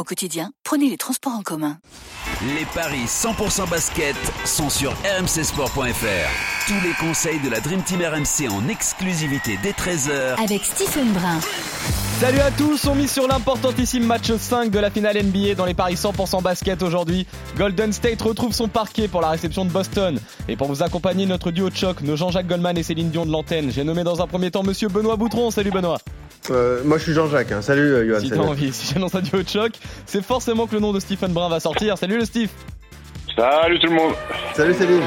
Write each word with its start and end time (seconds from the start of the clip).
Au 0.00 0.02
quotidien, 0.02 0.50
prenez 0.64 0.88
les 0.88 0.96
transports 0.96 1.34
en 1.34 1.42
commun. 1.42 1.76
Les 2.56 2.64
paris 2.74 3.04
100% 3.04 3.68
basket 3.68 4.16
sont 4.46 4.70
sur 4.70 4.92
rmcsport.fr. 4.92 6.66
Tous 6.66 6.80
les 6.82 6.94
conseils 6.98 7.38
de 7.40 7.50
la 7.50 7.60
Dream 7.60 7.82
Team 7.82 8.00
RMC 8.00 8.50
en 8.50 8.66
exclusivité 8.68 9.58
dès 9.62 9.72
13h 9.72 10.42
avec 10.42 10.64
Stephen 10.64 11.12
Brun. 11.12 11.38
Salut 12.18 12.40
à 12.40 12.50
tous, 12.50 12.86
on 12.86 12.94
mise 12.94 13.10
sur 13.10 13.28
l'importantissime 13.28 14.06
match 14.06 14.32
5 14.32 14.70
de 14.70 14.78
la 14.78 14.90
finale 14.90 15.22
NBA 15.22 15.54
dans 15.54 15.66
les 15.66 15.74
paris 15.74 15.96
100% 15.96 16.42
basket 16.42 16.82
aujourd'hui. 16.82 17.26
Golden 17.58 17.92
State 17.92 18.22
retrouve 18.22 18.54
son 18.54 18.68
parquet 18.68 19.06
pour 19.06 19.20
la 19.20 19.28
réception 19.28 19.66
de 19.66 19.70
Boston. 19.70 20.18
Et 20.48 20.56
pour 20.56 20.68
vous 20.68 20.82
accompagner, 20.82 21.26
notre 21.26 21.50
duo 21.50 21.68
de 21.68 21.76
choc, 21.76 22.00
nos 22.00 22.16
Jean-Jacques 22.16 22.46
Goldman 22.46 22.78
et 22.78 22.82
Céline 22.82 23.10
Dion 23.10 23.26
de 23.26 23.32
l'antenne. 23.32 23.70
J'ai 23.70 23.84
nommé 23.84 24.02
dans 24.02 24.22
un 24.22 24.26
premier 24.26 24.50
temps 24.50 24.62
Monsieur 24.62 24.88
Benoît 24.88 25.16
Boutron. 25.16 25.50
Salut 25.50 25.70
Benoît. 25.70 25.98
Euh, 26.48 26.82
moi 26.84 26.96
je 26.98 27.02
suis 27.02 27.12
Jean-Jacques, 27.12 27.52
hein. 27.52 27.60
salut 27.60 27.92
euh, 27.92 28.06
Johan. 28.06 28.20
Si 28.20 28.30
t'as 28.30 28.38
envie, 28.38 28.72
si 28.72 28.92
j'annonce 28.94 29.14
un 29.14 29.20
duo 29.20 29.42
de 29.42 29.48
choc, 29.48 29.72
c'est 30.06 30.24
forcément 30.24 30.66
que 30.66 30.74
le 30.74 30.80
nom 30.80 30.92
de 30.92 31.00
Stephen 31.00 31.32
Brun 31.32 31.48
va 31.48 31.60
sortir. 31.60 31.98
Salut 31.98 32.18
le 32.18 32.24
Steve 32.24 32.50
Salut 33.36 33.78
tout 33.78 33.88
le 33.88 33.94
monde 33.94 34.14
Salut 34.54 34.74
Céline 34.74 35.02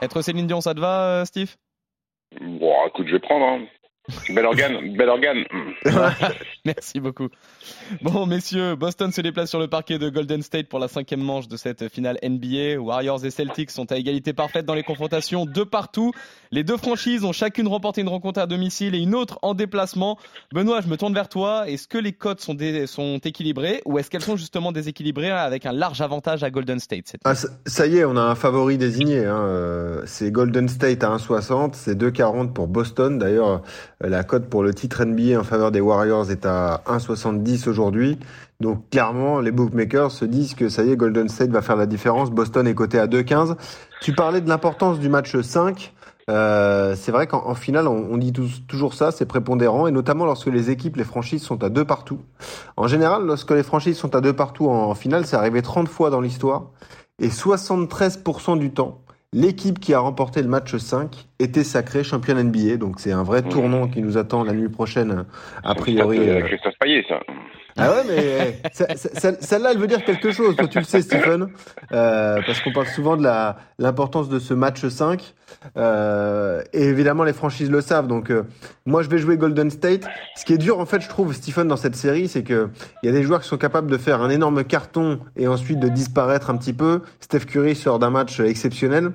Être 0.00 0.22
Céline 0.22 0.46
Dion, 0.46 0.60
ça 0.60 0.74
te 0.74 0.80
va, 0.80 1.02
euh, 1.02 1.24
Steve? 1.24 1.54
Bon, 2.40 2.74
écoute, 2.88 3.06
je 3.06 3.12
vais 3.12 3.20
prendre. 3.20 3.44
Hein. 3.46 3.66
Bel 4.28 4.44
organe, 4.44 4.96
bel 4.96 5.08
organe. 5.08 5.44
Merci 6.64 7.00
beaucoup. 7.00 7.28
Bon, 8.02 8.26
messieurs, 8.26 8.76
Boston 8.76 9.10
se 9.12 9.20
déplace 9.20 9.50
sur 9.50 9.58
le 9.58 9.68
parquet 9.68 9.98
de 9.98 10.08
Golden 10.08 10.42
State 10.42 10.68
pour 10.68 10.78
la 10.78 10.88
cinquième 10.88 11.22
manche 11.22 11.48
de 11.48 11.56
cette 11.56 11.88
finale 11.88 12.18
NBA. 12.22 12.80
Warriors 12.80 13.24
et 13.24 13.30
Celtics 13.30 13.70
sont 13.70 13.90
à 13.90 13.96
égalité 13.96 14.32
parfaite 14.32 14.64
dans 14.64 14.74
les 14.74 14.82
confrontations 14.82 15.46
de 15.46 15.64
partout. 15.64 16.12
Les 16.50 16.64
deux 16.64 16.76
franchises 16.76 17.24
ont 17.24 17.32
chacune 17.32 17.68
remporté 17.68 18.00
une 18.00 18.08
rencontre 18.08 18.40
à 18.40 18.46
domicile 18.46 18.94
et 18.94 18.98
une 18.98 19.14
autre 19.14 19.38
en 19.42 19.54
déplacement. 19.54 20.18
Benoît, 20.52 20.80
je 20.80 20.88
me 20.88 20.96
tourne 20.96 21.14
vers 21.14 21.28
toi. 21.28 21.68
Est-ce 21.68 21.88
que 21.88 21.98
les 21.98 22.12
cotes 22.12 22.40
sont, 22.40 22.56
sont 22.86 23.18
équilibrées 23.18 23.82
ou 23.84 23.98
est-ce 23.98 24.10
qu'elles 24.10 24.22
sont 24.22 24.36
justement 24.36 24.72
déséquilibrées 24.72 25.30
avec 25.30 25.66
un 25.66 25.72
large 25.72 26.00
avantage 26.00 26.44
à 26.44 26.50
Golden 26.50 26.78
State 26.78 27.16
ah, 27.24 27.34
ça, 27.34 27.86
y 27.86 27.98
est, 27.98 28.04
on 28.04 28.16
a 28.16 28.20
un 28.20 28.34
favori 28.34 28.78
désigné. 28.78 29.24
Hein. 29.24 29.38
Euh, 29.38 30.02
c'est 30.06 30.30
Golden 30.30 30.68
State 30.68 31.04
à 31.04 31.08
1,60, 31.08 31.70
c'est 31.74 31.96
2,40 31.96 32.52
pour 32.52 32.68
Boston. 32.68 33.18
D'ailleurs, 33.18 33.62
la 34.00 34.24
cote 34.24 34.46
pour 34.46 34.62
le 34.62 34.74
titre 34.74 35.04
NBA 35.04 35.38
en 35.38 35.44
faveur 35.44 35.70
des 35.72 35.80
Warriors 35.80 36.30
est 36.30 36.44
à 36.44 36.82
1,70 36.86 37.68
aujourd'hui. 37.68 38.18
Donc 38.60 38.88
clairement, 38.90 39.40
les 39.40 39.50
bookmakers 39.50 40.10
se 40.10 40.24
disent 40.24 40.54
que 40.54 40.68
ça 40.68 40.84
y 40.84 40.90
est, 40.90 40.96
Golden 40.96 41.28
State 41.28 41.50
va 41.50 41.62
faire 41.62 41.76
la 41.76 41.86
différence. 41.86 42.30
Boston 42.30 42.66
est 42.66 42.74
coté 42.74 42.98
à 42.98 43.06
2,15. 43.06 43.56
Tu 44.02 44.12
parlais 44.12 44.40
de 44.40 44.48
l'importance 44.48 44.98
du 44.98 45.08
match 45.08 45.38
5. 45.38 45.92
Euh, 46.28 46.94
c'est 46.96 47.12
vrai 47.12 47.26
qu'en 47.26 47.54
finale, 47.54 47.86
on, 47.86 48.16
dit 48.16 48.32
toujours 48.66 48.94
ça, 48.94 49.12
c'est 49.12 49.26
prépondérant, 49.26 49.86
et 49.86 49.92
notamment 49.92 50.24
lorsque 50.24 50.48
les 50.48 50.70
équipes, 50.70 50.96
les 50.96 51.04
franchises 51.04 51.42
sont 51.42 51.62
à 51.62 51.68
deux 51.68 51.84
partout. 51.84 52.20
En 52.76 52.88
général, 52.88 53.24
lorsque 53.24 53.52
les 53.52 53.62
franchises 53.62 53.96
sont 53.96 54.14
à 54.16 54.20
deux 54.20 54.32
partout 54.32 54.68
en, 54.68 54.90
en 54.90 54.94
finale, 54.94 55.24
c'est 55.24 55.36
arrivé 55.36 55.62
30 55.62 55.88
fois 55.88 56.10
dans 56.10 56.20
l'histoire, 56.20 56.70
et 57.20 57.28
73% 57.28 58.58
du 58.58 58.72
temps, 58.72 59.02
L'équipe 59.36 59.78
qui 59.78 59.92
a 59.92 59.98
remporté 59.98 60.40
le 60.40 60.48
match 60.48 60.74
5 60.74 61.10
était 61.40 61.62
sacrée 61.62 62.02
championne 62.02 62.42
NBA, 62.42 62.78
donc 62.78 63.00
c'est 63.00 63.12
un 63.12 63.22
vrai 63.22 63.42
tournant 63.42 63.86
qui 63.86 64.00
nous 64.00 64.16
attend 64.16 64.42
la 64.44 64.54
nuit 64.54 64.70
prochaine, 64.70 65.26
a 65.62 65.74
priori. 65.74 66.18
Euh, 66.18 66.40
Christophe 66.40 66.72
Payet, 66.80 67.04
ça. 67.06 67.20
Ah 67.78 67.92
ouais, 67.92 68.02
mais 68.08 68.62
celle-là, 68.72 69.72
elle 69.72 69.78
veut 69.78 69.86
dire 69.86 70.04
quelque 70.04 70.30
chose. 70.32 70.56
Toi, 70.56 70.66
tu 70.66 70.78
le 70.78 70.84
sais, 70.84 71.02
Stephen, 71.02 71.48
euh, 71.92 72.40
parce 72.46 72.60
qu'on 72.60 72.72
parle 72.72 72.86
souvent 72.86 73.16
de 73.16 73.28
l'importance 73.78 74.28
de 74.28 74.38
ce 74.38 74.54
match 74.54 74.86
5. 74.86 75.34
Euh, 75.76 76.62
et 76.72 76.84
évidemment, 76.84 77.24
les 77.24 77.34
franchises 77.34 77.70
le 77.70 77.80
savent. 77.82 78.06
Donc, 78.06 78.30
euh, 78.30 78.44
moi, 78.86 79.02
je 79.02 79.10
vais 79.10 79.18
jouer 79.18 79.36
Golden 79.36 79.70
State. 79.70 80.06
Ce 80.36 80.44
qui 80.44 80.54
est 80.54 80.58
dur, 80.58 80.78
en 80.80 80.86
fait, 80.86 81.00
je 81.00 81.08
trouve, 81.08 81.34
Stephen, 81.34 81.68
dans 81.68 81.76
cette 81.76 81.96
série, 81.96 82.28
c'est 82.28 82.42
que 82.42 82.70
il 83.02 83.06
y 83.06 83.08
a 83.10 83.12
des 83.12 83.22
joueurs 83.22 83.42
qui 83.42 83.48
sont 83.48 83.58
capables 83.58 83.90
de 83.90 83.98
faire 83.98 84.22
un 84.22 84.30
énorme 84.30 84.64
carton 84.64 85.20
et 85.36 85.46
ensuite 85.46 85.78
de 85.78 85.88
disparaître 85.88 86.48
un 86.50 86.56
petit 86.56 86.72
peu. 86.72 87.02
Steph 87.20 87.40
Curry 87.40 87.74
sort 87.74 87.98
d'un 87.98 88.10
match 88.10 88.40
exceptionnel 88.40 89.12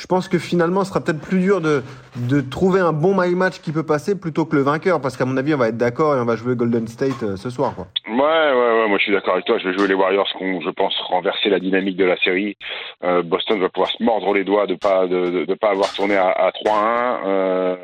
je 0.00 0.06
pense 0.06 0.28
que 0.28 0.38
finalement, 0.38 0.82
ce 0.82 0.88
sera 0.88 1.04
peut-être 1.04 1.20
plus 1.20 1.40
dur 1.40 1.60
de, 1.60 1.82
de 2.16 2.40
trouver 2.40 2.80
un 2.80 2.92
bon 2.92 3.14
my 3.14 3.34
match 3.34 3.60
qui 3.60 3.70
peut 3.70 3.84
passer 3.84 4.18
plutôt 4.18 4.46
que 4.46 4.56
le 4.56 4.62
vainqueur, 4.62 4.98
parce 5.02 5.18
qu'à 5.18 5.26
mon 5.26 5.36
avis, 5.36 5.52
on 5.52 5.58
va 5.58 5.68
être 5.68 5.76
d'accord 5.76 6.16
et 6.16 6.20
on 6.20 6.24
va 6.24 6.36
jouer 6.36 6.56
Golden 6.56 6.88
State 6.88 7.22
euh, 7.22 7.36
ce 7.36 7.50
soir. 7.50 7.74
Quoi. 7.74 7.86
Ouais, 8.08 8.16
ouais, 8.16 8.80
ouais, 8.80 8.88
moi 8.88 8.96
je 8.96 9.02
suis 9.02 9.12
d'accord 9.12 9.34
avec 9.34 9.44
toi. 9.44 9.58
Je 9.58 9.68
vais 9.68 9.76
jouer 9.76 9.88
les 9.88 9.94
Warriors 9.94 10.26
qui 10.38 10.42
ont, 10.42 10.62
je 10.62 10.70
pense, 10.70 10.98
renversé 11.08 11.50
la 11.50 11.60
dynamique 11.60 11.98
de 11.98 12.06
la 12.06 12.16
série. 12.16 12.56
Euh, 13.04 13.22
Boston 13.22 13.60
va 13.60 13.68
pouvoir 13.68 13.90
se 13.90 14.02
mordre 14.02 14.32
les 14.32 14.44
doigts 14.44 14.66
de 14.66 14.74
pas 14.74 15.06
de, 15.06 15.44
de, 15.44 15.54
pas 15.54 15.72
avoir 15.72 15.92
tourné 15.92 16.16
à, 16.16 16.30
à 16.30 16.50
3-1. 16.50 17.26
Euh, 17.26 17.76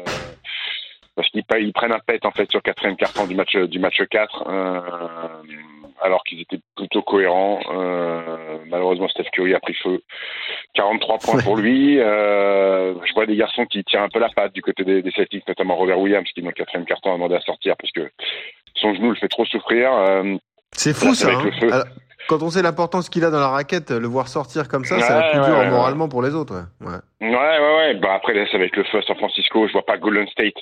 parce 1.17 1.29
qu'ils 1.29 1.45
ils 1.61 1.73
prennent 1.75 1.93
un 1.93 2.01
pet 2.07 2.25
en 2.25 2.31
fait 2.31 2.51
sur 2.51 2.63
quatrième 2.63 2.97
carton 2.97 3.27
du 3.27 3.35
match 3.35 3.55
du 3.57 3.79
match 3.79 4.01
4 4.11 4.45
euh, 4.49 4.81
alors 6.03 6.23
qu'ils 6.25 6.41
étaient 6.41 6.61
plutôt 6.77 7.03
cohérents 7.03 7.61
euh, 7.71 8.59
malheureusement 8.67 9.09
Steph 9.09 9.31
Curry 9.33 9.55
a 9.55 9.61
pris 9.61 9.75
feu 9.75 10.03
43 10.75 11.19
points 11.19 11.43
pour 11.43 11.57
lui 11.57 11.99
euh, 12.01 12.95
je 13.05 13.15
vois 13.15 13.27
des 13.27 13.37
garçons 13.37 13.67
qui 13.67 13.83
tirent 13.85 14.03
un 14.03 14.09
peu 14.09 14.19
la 14.19 14.29
patte 14.29 14.53
du 14.53 14.63
côté 14.63 14.85
des, 14.85 15.03
des 15.03 15.11
Celtics 15.13 15.47
notamment 15.49 15.77
Robert 15.77 15.99
Williams 15.99 16.29
qui 16.35 16.43
dans 16.43 16.49
le 16.49 16.55
quatrième 16.55 16.87
carton 16.87 17.11
a 17.11 17.15
demandé 17.15 17.35
à 17.35 17.41
sortir 17.41 17.75
parce 17.77 17.93
que 17.93 18.11
son 18.75 18.95
genou 18.95 19.11
le 19.11 19.17
fait 19.17 19.29
trop 19.29 19.45
souffrir 19.47 19.93
euh, 19.93 20.37
c'est 20.73 20.95
fou 20.95 21.15
ça 21.15 21.31
hein. 21.31 21.85
Quand 22.29 22.43
on 22.43 22.51
sait 22.51 22.63
l'importance 22.63 23.09
qu'il 23.09 23.25
a 23.25 23.31
dans 23.31 23.39
la 23.39 23.49
raquette, 23.49 23.91
le 23.91 24.09
voir 24.09 24.27
sortir 24.27 24.67
comme 24.67 24.85
ça, 24.85 24.99
c'est 24.99 25.07
c'est 25.07 25.31
plus 25.31 25.47
dur 25.47 25.71
moralement 25.71 26.09
pour 26.09 26.23
les 26.23 26.35
autres. 26.35 26.55
Ouais, 26.81 26.89
ouais, 27.21 27.29
ouais. 27.29 27.77
ouais. 27.77 27.95
Bah 27.95 28.15
après, 28.15 28.33
c'est 28.51 28.57
avec 28.57 28.75
le 28.75 28.83
feu 28.85 28.99
à 28.99 29.03
San 29.03 29.17
Francisco. 29.17 29.69
Je 29.69 29.73
vois 29.73 29.87
pas 29.87 29.97
Golden 29.97 30.27
State 30.29 30.57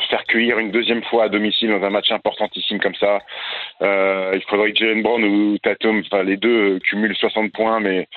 se 0.00 0.08
faire 0.08 0.24
cueillir 0.24 0.58
une 0.58 0.70
deuxième 0.70 1.02
fois 1.04 1.24
à 1.24 1.28
domicile 1.28 1.70
dans 1.70 1.84
un 1.84 1.90
match 1.90 2.10
importantissime 2.10 2.80
comme 2.80 2.94
ça. 2.94 3.20
Euh, 3.82 4.32
il 4.34 4.42
faudrait 4.48 4.72
que 4.72 4.78
Jalen 4.78 5.02
Brown 5.02 5.24
ou 5.24 5.58
Tatum, 5.58 6.02
enfin 6.04 6.22
les 6.22 6.36
deux 6.36 6.76
euh, 6.76 6.78
cumulent 6.80 7.16
60 7.16 7.52
points, 7.52 7.80
mais 7.80 8.08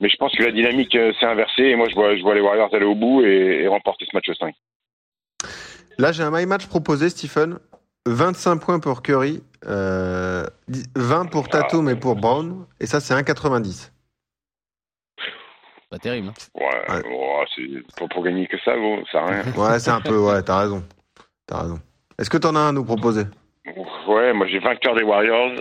mais 0.00 0.08
je 0.08 0.16
pense 0.16 0.34
que 0.34 0.42
la 0.42 0.52
dynamique 0.52 0.94
euh, 0.94 1.12
s'est 1.18 1.26
inversée 1.26 1.64
et 1.64 1.76
moi 1.76 1.88
je 1.88 1.94
vois 1.94 2.16
je 2.16 2.22
vois 2.22 2.34
les 2.34 2.40
Warriors 2.40 2.74
aller 2.74 2.84
au 2.84 2.94
bout 2.94 3.22
et, 3.24 3.62
et 3.62 3.68
remporter 3.68 4.06
ce 4.10 4.16
match 4.16 4.30
5. 4.38 4.54
Là, 5.98 6.12
j'ai 6.12 6.22
un 6.22 6.30
my 6.30 6.44
match 6.44 6.66
proposé, 6.66 7.08
Stephen. 7.08 7.58
25 8.06 8.56
points 8.58 8.78
pour 8.78 9.02
Curry, 9.02 9.42
euh, 9.66 10.46
20 10.94 11.26
pour 11.26 11.48
Tatum 11.48 11.88
et 11.88 11.96
pour 11.96 12.14
Brown, 12.14 12.64
et 12.78 12.86
ça 12.86 13.00
c'est 13.00 13.14
1,90. 13.14 13.90
Pas 15.90 15.98
terrible. 15.98 16.28
Hein. 16.28 16.32
Ouais, 16.54 17.02
ouais. 17.02 17.44
c'est 17.54 18.06
pour, 18.08 18.22
gagner 18.22 18.46
que 18.46 18.58
ça, 18.64 18.76
bon, 18.76 19.04
ça 19.10 19.24
rien. 19.24 19.42
ouais, 19.56 19.78
c'est 19.80 19.90
un 19.90 20.00
peu, 20.00 20.18
ouais, 20.18 20.40
t'as 20.42 20.60
raison. 20.60 20.84
T'as 21.46 21.62
raison. 21.62 21.78
Est-ce 22.18 22.30
que 22.30 22.38
t'en 22.38 22.56
as 22.56 22.60
un 22.60 22.68
à 22.68 22.72
nous 22.72 22.84
proposer? 22.84 23.24
Ouais, 24.08 24.32
moi 24.32 24.46
j'ai 24.46 24.58
vainqueur 24.58 24.94
des 24.94 25.02
Warriors. 25.02 25.52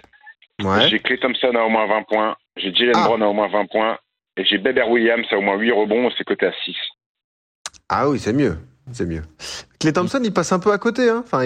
Ouais. 0.63 0.87
J'ai 0.89 0.99
Clay 0.99 1.17
Thompson 1.17 1.51
à 1.55 1.63
au 1.63 1.69
moins 1.69 1.87
20 1.87 2.03
points. 2.03 2.35
J'ai 2.57 2.73
Jalen 2.73 2.95
ah. 2.95 3.07
Brown 3.07 3.23
à 3.23 3.27
au 3.27 3.33
moins 3.33 3.49
20 3.49 3.65
points. 3.67 3.97
Et 4.37 4.45
j'ai 4.45 4.57
Beber 4.57 4.89
Williams 4.89 5.25
à 5.31 5.37
au 5.37 5.41
moins 5.41 5.57
8 5.57 5.71
rebonds. 5.71 6.09
C'est 6.17 6.23
coté 6.23 6.45
à 6.47 6.53
6. 6.63 6.75
Ah 7.89 8.09
oui, 8.09 8.19
c'est 8.19 8.33
mieux. 8.33 8.57
C'est 8.91 9.05
mieux. 9.05 9.23
Clay 9.79 9.93
Thompson, 9.93 10.21
il 10.23 10.31
passe 10.31 10.51
un 10.51 10.59
peu 10.59 10.71
à 10.71 10.77
côté. 10.77 11.09
Hein. 11.09 11.23
Enfin, 11.25 11.43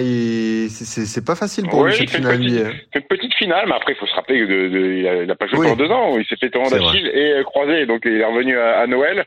c'est 0.68 1.24
pas 1.24 1.34
facile 1.34 1.68
pour 1.68 1.84
lui 1.84 1.96
cette 1.96 2.10
finale. 2.10 2.42
Une 2.42 3.02
petite 3.08 3.29
finale, 3.40 3.64
mais 3.66 3.74
après, 3.74 3.92
il 3.92 3.96
faut 3.96 4.06
se 4.06 4.14
rappeler 4.14 4.46
qu'il 4.46 5.26
n'a 5.26 5.34
pas 5.34 5.46
joué 5.46 5.58
pendant 5.58 5.76
deux 5.76 5.90
ans. 5.90 6.18
Il 6.18 6.26
s'est 6.26 6.36
fait 6.36 6.50
tourner 6.50 6.70
d'Achille 6.70 7.08
et 7.08 7.32
euh, 7.32 7.42
croisé, 7.42 7.86
donc 7.86 8.02
il 8.04 8.20
est 8.20 8.24
revenu 8.24 8.56
à, 8.58 8.86
Noël. 8.86 9.24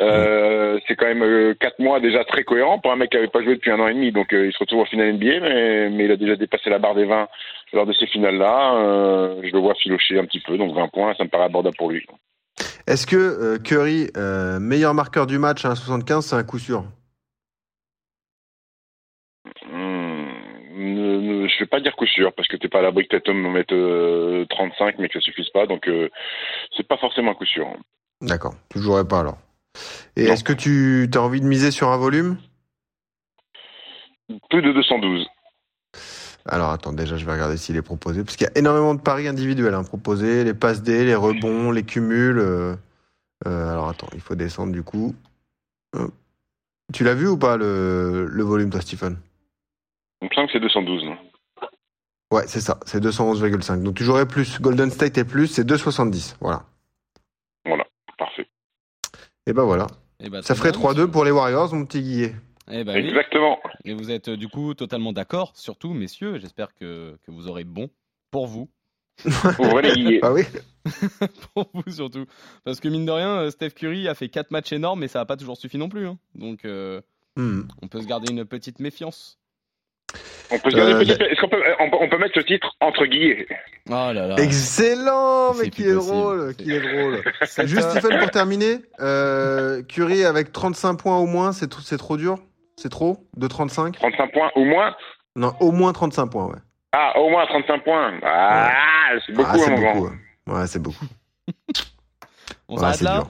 Euh, 0.00 0.78
C'est 0.86 0.94
quand 0.94 1.06
même 1.06 1.22
euh, 1.22 1.54
quatre 1.58 1.80
mois 1.80 1.98
déjà 1.98 2.24
très 2.24 2.44
cohérent 2.44 2.78
pour 2.78 2.92
un 2.92 2.96
mec 2.96 3.10
qui 3.10 3.16
n'avait 3.16 3.28
pas 3.28 3.42
joué 3.42 3.56
depuis 3.56 3.72
un 3.72 3.80
an 3.80 3.88
et 3.88 3.94
demi. 3.94 4.12
Donc 4.12 4.32
euh, 4.32 4.46
il 4.46 4.52
se 4.52 4.58
retrouve 4.58 4.80
en 4.80 4.84
finale 4.84 5.14
NBA, 5.14 5.40
mais, 5.40 5.90
mais 5.90 6.04
il 6.04 6.12
a 6.12 6.16
déjà 6.16 6.36
dépassé 6.36 6.70
la 6.70 6.78
barre 6.78 6.94
des 6.94 7.04
20 7.04 7.28
lors 7.72 7.86
de 7.86 7.92
ces 7.92 8.06
finales-là. 8.06 9.34
je 9.42 9.52
le 9.52 9.58
vois 9.58 9.74
filocher 9.74 10.18
un 10.18 10.24
petit 10.24 10.40
peu, 10.40 10.56
donc 10.56 10.74
20 10.74 10.88
points, 10.88 11.14
ça 11.18 11.24
me 11.24 11.28
paraît 11.28 11.44
abordable 11.44 11.76
pour 11.76 11.90
lui. 11.90 12.06
Est-ce 12.86 13.06
que 13.06 13.58
Curry, 13.58 14.08
meilleur 14.60 14.94
marqueur 14.94 15.26
du 15.26 15.38
match 15.38 15.64
à 15.64 15.70
1,75, 15.70 16.22
c'est 16.22 16.36
un 16.36 16.44
coup 16.44 16.58
sûr? 16.58 16.84
Je 21.58 21.64
vais 21.64 21.68
pas 21.68 21.80
dire 21.80 21.96
coup 21.96 22.06
sûr 22.06 22.32
parce 22.32 22.46
que 22.46 22.56
t'es 22.56 22.68
pas 22.68 22.78
à 22.78 22.82
l'abri 22.82 23.06
que 23.08 23.16
Tatum 23.16 23.36
me 23.36 23.50
mette 23.50 24.48
35 24.48 24.96
mais 24.98 25.08
que 25.08 25.14
ça 25.14 25.20
suffise 25.20 25.48
pas 25.50 25.66
donc 25.66 25.88
euh, 25.88 26.08
c'est 26.76 26.86
pas 26.86 26.96
forcément 26.96 27.32
un 27.32 27.34
coup 27.34 27.44
sûr. 27.46 27.66
D'accord, 28.20 28.54
tu 28.70 28.78
jouerais 28.78 29.06
pas 29.06 29.20
alors. 29.20 29.38
Et 30.16 30.24
est-ce 30.24 30.44
que 30.44 30.52
tu 30.52 31.08
as 31.14 31.20
envie 31.20 31.40
de 31.40 31.46
miser 31.46 31.70
sur 31.70 31.88
un 31.88 31.96
volume? 31.96 32.36
Plus 34.50 34.62
de 34.62 34.72
212. 34.72 35.26
Alors 36.46 36.70
attends, 36.70 36.92
déjà 36.92 37.16
je 37.16 37.26
vais 37.26 37.32
regarder 37.32 37.56
s'il 37.56 37.76
est 37.76 37.82
proposé, 37.82 38.24
parce 38.24 38.36
qu'il 38.36 38.46
y 38.46 38.50
a 38.50 38.58
énormément 38.58 38.94
de 38.94 39.00
paris 39.00 39.28
individuels 39.28 39.74
hein, 39.74 39.84
proposés, 39.84 40.44
les 40.44 40.54
passes 40.54 40.82
D, 40.82 41.04
les 41.04 41.14
rebonds, 41.14 41.70
les 41.70 41.82
cumuls. 41.82 42.38
euh, 42.38 42.74
euh, 43.46 43.70
alors 43.72 43.88
attends, 43.88 44.08
il 44.14 44.20
faut 44.20 44.34
descendre 44.34 44.72
du 44.72 44.82
coup. 44.82 45.14
Tu 46.92 47.04
l'as 47.04 47.14
vu 47.14 47.28
ou 47.28 47.36
pas 47.36 47.56
le, 47.56 48.26
le 48.26 48.42
volume 48.42 48.70
toi 48.70 48.80
Stephen? 48.80 49.18
Il 50.22 50.28
me 50.28 50.34
semble 50.34 50.46
que 50.46 50.52
c'est 50.54 50.60
212. 50.60 51.04
non? 51.04 51.18
Ouais, 52.30 52.44
c'est 52.46 52.60
ça, 52.60 52.78
c'est 52.84 53.02
211,5. 53.02 53.82
Donc 53.82 53.96
tu 53.96 54.04
jouerais 54.04 54.26
plus. 54.28 54.60
Golden 54.60 54.90
State 54.90 55.16
est 55.18 55.24
plus, 55.24 55.46
c'est 55.46 55.64
2,70. 55.64 56.36
Voilà. 56.40 56.64
Parfait. 58.18 58.48
Et 59.46 59.52
ben 59.52 59.62
voilà. 59.64 59.86
Eh 60.20 60.28
ben, 60.28 60.42
Ça 60.42 60.54
ferait 60.54 60.72
bien, 60.72 60.80
3-2 60.80 61.06
pour 61.10 61.24
les 61.24 61.30
Warriors, 61.30 61.72
mon 61.74 61.84
petit 61.86 62.02
Guillet. 62.02 62.34
Eh 62.70 62.84
ben 62.84 62.94
oui. 62.96 63.08
Exactement. 63.08 63.58
Et 63.84 63.94
vous 63.94 64.10
êtes 64.10 64.28
du 64.28 64.48
coup 64.48 64.74
totalement 64.74 65.12
d'accord, 65.12 65.52
surtout 65.54 65.94
messieurs. 65.94 66.38
J'espère 66.38 66.74
que, 66.74 67.16
que 67.24 67.30
vous 67.30 67.48
aurez 67.48 67.64
bon 67.64 67.88
pour 68.30 68.46
vous. 68.46 68.68
Ouvrez 69.58 69.94
les. 69.94 70.20
Ah 70.22 70.32
oui 70.32 70.42
pour 71.54 71.70
vous 71.72 71.90
surtout. 71.90 72.26
Parce 72.64 72.80
que 72.80 72.88
mine 72.88 73.06
de 73.06 73.12
rien, 73.12 73.38
euh, 73.38 73.50
Steph 73.50 73.70
Curry 73.70 74.06
a 74.08 74.14
fait 74.14 74.28
4 74.28 74.50
matchs 74.50 74.72
énormes, 74.72 75.00
mais 75.00 75.08
ça 75.08 75.18
n'a 75.20 75.24
pas 75.26 75.36
toujours 75.36 75.56
suffi 75.56 75.78
non 75.78 75.88
plus. 75.88 76.06
hein. 76.06 76.18
Donc 76.34 76.64
euh, 76.64 77.00
Hmm. 77.36 77.68
on 77.82 77.86
peut 77.88 78.00
se 78.02 78.06
garder 78.06 78.32
une 78.32 78.44
petite 78.44 78.80
méfiance. 78.80 79.38
On 80.50 80.58
peut, 80.58 80.70
Euh, 80.74 80.98
petite- 81.00 81.20
Est-ce 81.20 81.40
qu'on 81.40 81.48
peut, 81.48 81.62
on 81.78 81.90
peut, 81.90 81.96
on 82.00 82.08
peut 82.08 82.18
mettre 82.18 82.38
le 82.38 82.44
titre 82.44 82.74
entre 82.80 83.04
guillets 83.06 83.46
Oh 83.88 83.92
là 83.92 84.12
là. 84.26 84.34
Excellent, 84.38 85.54
mais 85.54 85.68
qui 85.70 85.84
est 85.88 85.92
drôle, 85.94 86.54
C'est- 86.58 86.64
qui 86.64 86.72
est 86.72 86.80
drôle. 86.80 87.22
Cette, 87.42 87.66
Juste 87.66 87.86
euh, 87.86 88.00
Stephen 88.00 88.18
pour 88.18 88.30
terminer, 88.30 88.78
euh, 89.00 89.82
Curry 89.82 90.24
avec 90.24 90.52
35 90.52 90.94
points 90.94 91.18
au 91.18 91.26
moins, 91.26 91.52
c'est 91.52 91.70
tr- 91.70 91.82
c'est 91.84 91.98
trop 91.98 92.16
dur? 92.16 92.38
C'est 92.76 92.88
trop? 92.90 93.26
De 93.36 93.46
35 93.46 93.96
35 93.96 94.32
points 94.32 94.50
ou 94.56 94.64
moins? 94.64 94.94
Non, 95.36 95.52
au 95.60 95.70
moins 95.72 95.92
35 95.92 96.26
points, 96.28 96.46
ouais. 96.46 96.58
Ah, 96.92 97.18
au 97.18 97.28
moins 97.28 97.44
35 97.46 97.84
points. 97.84 98.12
Ah, 98.24 98.70
c'est 99.26 99.32
beaucoup, 99.34 99.50
ah, 99.52 99.58
c'est 99.58 99.74
beaucoup. 99.74 100.06
Ouais, 100.06 100.54
Ouais, 100.54 100.66
c'est 100.66 100.78
beaucoup. 100.82 101.04
on 102.68 102.74
Ouais, 102.76 102.80
s'arrête 102.80 103.00
là 103.02 103.14
dur. 103.18 103.28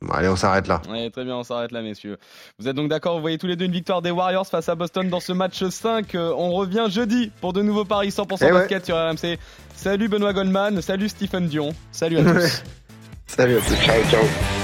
Bon, 0.00 0.12
allez, 0.12 0.28
on 0.28 0.36
s'arrête 0.36 0.68
là. 0.68 0.80
Ouais, 0.88 1.10
très 1.10 1.24
bien, 1.24 1.36
on 1.36 1.42
s'arrête 1.42 1.72
là, 1.72 1.82
messieurs. 1.82 2.18
Vous 2.58 2.68
êtes 2.68 2.76
donc 2.76 2.88
d'accord, 2.88 3.16
vous 3.16 3.20
voyez 3.20 3.36
tous 3.38 3.48
les 3.48 3.56
deux 3.56 3.64
une 3.64 3.72
victoire 3.72 4.00
des 4.00 4.10
Warriors 4.12 4.46
face 4.46 4.68
à 4.68 4.74
Boston 4.76 5.08
dans 5.08 5.20
ce 5.20 5.32
match 5.32 5.64
5. 5.64 6.14
Euh, 6.14 6.32
on 6.36 6.52
revient 6.52 6.86
jeudi 6.88 7.32
pour 7.40 7.52
de 7.52 7.62
nouveaux 7.62 7.84
paris 7.84 8.08
100% 8.10 8.38
Eh 8.40 8.44
ouais. 8.44 8.52
basket 8.52 8.86
sur 8.86 8.96
RMC. 8.96 9.38
Salut 9.74 10.08
Benoît 10.08 10.32
Goldman, 10.32 10.80
salut 10.82 11.08
Stephen 11.08 11.46
Dion, 11.48 11.74
salut 11.92 12.18
à 12.18 12.22
tous. 12.22 12.62
Salut 13.26 13.56
à 13.58 13.60
tous. 13.60 13.74
Ciao, 13.84 14.02
ciao. 14.10 14.57